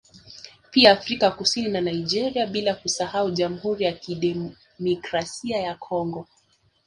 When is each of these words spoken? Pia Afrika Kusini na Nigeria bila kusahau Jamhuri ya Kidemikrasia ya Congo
Pia 0.71 0.91
Afrika 0.91 1.31
Kusini 1.31 1.69
na 1.69 1.81
Nigeria 1.81 2.47
bila 2.47 2.75
kusahau 2.75 3.31
Jamhuri 3.31 3.85
ya 3.85 3.93
Kidemikrasia 3.93 5.57
ya 5.57 5.75
Congo 5.75 6.27